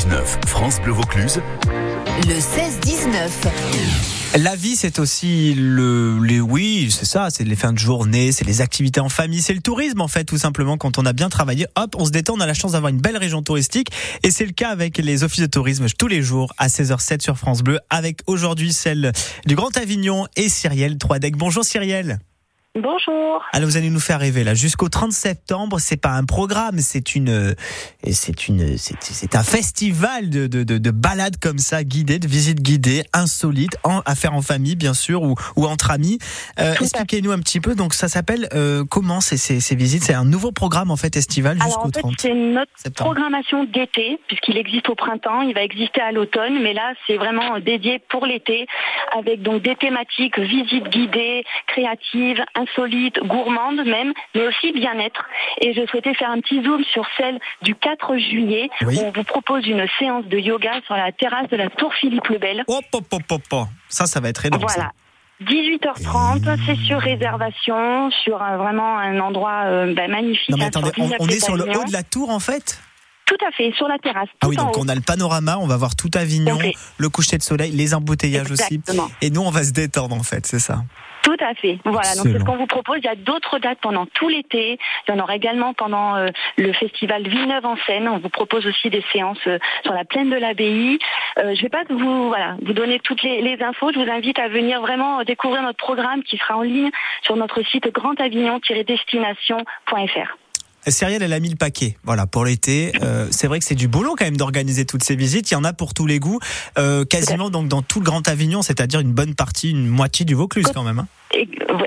[0.00, 1.42] 16-19, France Bleu Vaucluse.
[2.26, 3.28] Le 16-19.
[4.38, 8.46] La vie, c'est aussi le, les, oui, c'est ça, c'est les fins de journée, c'est
[8.46, 10.78] les activités en famille, c'est le tourisme en fait, tout simplement.
[10.78, 13.00] Quand on a bien travaillé, hop, on se détend, on a la chance d'avoir une
[13.00, 13.90] belle région touristique,
[14.22, 17.36] et c'est le cas avec les offices de tourisme tous les jours à 16h07 sur
[17.36, 19.12] France Bleu, avec aujourd'hui celle
[19.44, 21.36] du Grand Avignon et Cyrielle Troidec.
[21.36, 22.20] Bonjour Cyrielle.
[22.82, 23.44] Bonjour.
[23.52, 25.78] Alors vous allez nous faire rêver là jusqu'au 30 septembre.
[25.80, 27.54] C'est pas un programme, c'est une,
[28.10, 32.62] c'est une, c'est un festival de, de, de, de, balades comme ça, guidées, de visites
[32.62, 36.18] guidées, insolites, en, à faire en famille bien sûr ou, ou entre amis.
[36.58, 37.74] Euh, Expliquez-nous un petit peu.
[37.74, 40.04] Donc ça s'appelle euh, comment ces, ces, ces visites?
[40.04, 42.14] C'est un nouveau programme en fait estival jusqu'au en fait, 30.
[42.18, 46.94] C'est notre programmation d'été puisqu'il existe au printemps, il va exister à l'automne, mais là
[47.06, 48.66] c'est vraiment dédié pour l'été
[49.16, 55.24] avec donc des thématiques visites guidées, créatives insolite, gourmande même, mais aussi bien-être.
[55.60, 59.24] Et je souhaitais faire un petit zoom sur celle du 4 juillet, où on vous
[59.24, 62.64] propose une séance de yoga sur la terrasse de la Tour Philippe le Bel.
[62.68, 62.80] Oh,
[63.88, 64.62] Ça, ça va être énorme.
[64.62, 64.92] Voilà.
[65.42, 70.50] 18h30, c'est sur réservation, sur vraiment un endroit euh, bah, magnifique.
[70.50, 72.78] Non mais attendez, on, est sur le haut de la tour en fait?
[73.30, 74.28] Tout à fait, sur la terrasse.
[74.40, 76.58] Ah oui, donc on a le panorama, on va voir tout Avignon,
[76.98, 78.80] le coucher de soleil, les embouteillages aussi.
[79.22, 80.82] Et nous, on va se détendre en fait, c'est ça.
[81.22, 81.78] Tout à fait.
[81.84, 82.96] Voilà, donc c'est ce qu'on vous propose.
[82.98, 84.78] Il y a d'autres dates pendant tout l'été.
[85.06, 88.08] Il y en aura également pendant euh, le festival Villeneuve en Seine.
[88.08, 90.98] On vous propose aussi des séances euh, sur la plaine de l'abbaye.
[91.38, 93.92] Euh, je ne vais pas vous voilà vous donner toutes les, les, infos.
[93.92, 96.90] Je vous invite à venir vraiment découvrir notre programme qui sera en ligne
[97.22, 100.36] sur notre site grandavignon-destination.fr.
[100.86, 101.96] Cyrielle, elle a mis le paquet.
[102.04, 102.92] Voilà, pour l'été.
[103.02, 105.50] Euh, c'est vrai que c'est du boulot quand même d'organiser toutes ces visites.
[105.50, 106.40] Il y en a pour tous les goûts.
[106.78, 110.34] Euh, quasiment donc dans tout le Grand Avignon, c'est-à-dire une bonne partie, une moitié du
[110.34, 111.00] Vaucluse quand même.
[111.00, 111.06] Hein.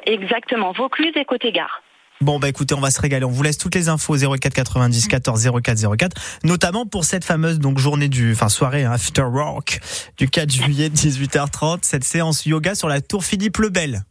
[0.05, 1.81] Exactement, Vaucluse et côté gare.
[2.21, 3.25] Bon bah écoutez, on va se régaler.
[3.25, 7.59] On vous laisse toutes les infos 04 90 14 04 04, notamment pour cette fameuse
[7.59, 9.81] donc journée du, enfin soirée hein, after work
[10.17, 14.03] du 4 juillet 18h30, cette séance yoga sur la Tour Philippe le Bel.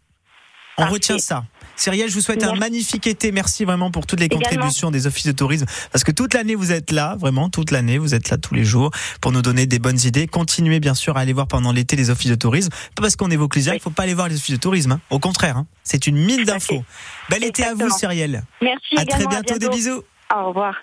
[0.77, 1.45] On retient ça.
[1.77, 3.33] Cyrielle, je vous souhaite un magnifique été.
[3.33, 5.67] Merci vraiment pour toutes les contributions des offices de tourisme.
[5.91, 8.65] Parce que toute l'année, vous êtes là, vraiment, toute l'année, vous êtes là tous les
[8.65, 10.27] jours pour nous donner des bonnes idées.
[10.27, 12.71] Continuez, bien sûr, à aller voir pendant l'été les offices de tourisme.
[12.95, 14.93] Pas parce qu'on est Vauclusien, il ne faut pas aller voir les offices de tourisme.
[14.93, 15.01] Hein.
[15.11, 15.67] Au contraire, hein.
[15.83, 16.85] c'est une mine d'infos.
[17.31, 18.45] Bel été à vous, Cyrielle.
[18.61, 18.97] Merci.
[18.97, 20.03] À très bientôt, des bisous.
[20.35, 20.75] Au revoir.